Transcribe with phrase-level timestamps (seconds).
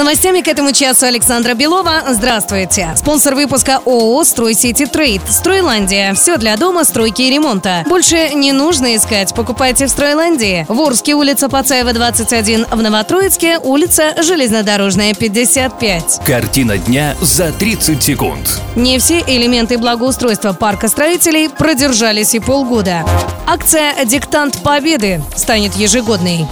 [0.00, 2.04] Новостями к этому часу Александра Белова.
[2.08, 2.88] Здравствуйте.
[2.96, 5.20] Спонсор выпуска ООО «Стройсити Трейд».
[5.28, 6.14] «Стройландия».
[6.14, 7.84] Все для дома, стройки и ремонта.
[7.86, 9.34] Больше не нужно искать.
[9.34, 10.64] Покупайте в «Стройландии».
[10.70, 12.64] В Орске улица Пацаева, 21.
[12.70, 16.20] В Новотроицке улица Железнодорожная, 55.
[16.24, 18.58] Картина дня за 30 секунд.
[18.76, 23.04] Не все элементы благоустройства парка строителей продержались и полгода.
[23.46, 26.46] Акция «Диктант Победы» станет ежегодной.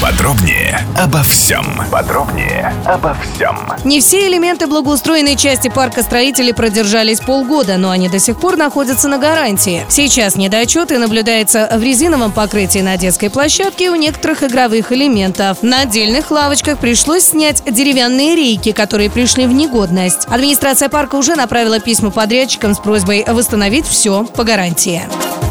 [0.00, 1.64] Подробнее обо всем.
[1.90, 3.58] Подробнее обо всем.
[3.82, 9.08] Не все элементы благоустроенной части парка строителей продержались полгода, но они до сих пор находятся
[9.08, 9.84] на гарантии.
[9.88, 15.62] Сейчас недочеты наблюдается в резиновом покрытии на детской площадке и у некоторых игровых элементов.
[15.62, 20.26] На отдельных лавочках пришлось снять деревянные рейки, которые пришли в негодность.
[20.28, 25.02] Администрация парка уже направила письма подрядчикам с просьбой восстановить все по гарантии.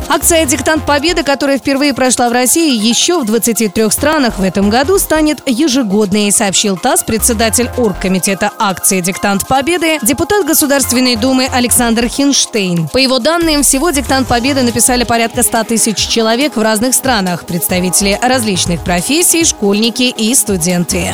[0.10, 4.98] Акция «Диктант Победы», которая впервые прошла в России еще в 23 странах в этом году,
[5.00, 12.88] станет ежегодной, сообщил ТАСС председатель оргкомитета акции «Диктант Победы», депутат Государственной Думы Александр Хинштейн.
[12.88, 18.18] По его данным, всего «Диктант Победы» написали порядка 100 тысяч человек в разных странах, представители
[18.22, 21.12] различных профессий, школьники и студенты.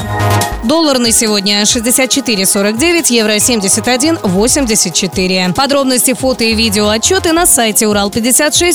[0.64, 5.54] Доллар на сегодня 64,49, евро 71,84.
[5.54, 7.86] Подробности, фото и видео отчеты на сайте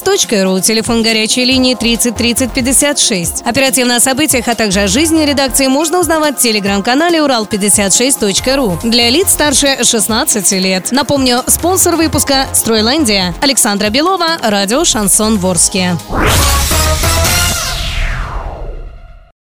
[0.08, 3.42] урал56.ру, телефон горячей линии 30 30 56.
[3.44, 9.30] Оперативно о событиях, а также о жизни редакции можно узнавать в телеграм-канале урал56.ру для лиц
[9.30, 10.88] старше 16 лет.
[10.92, 15.96] Напомню, спонсор выпуска «Стройландия» Александра Белова, радио «Шансон Ворске».